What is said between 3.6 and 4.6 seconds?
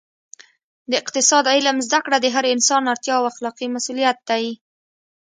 مسوولیت دی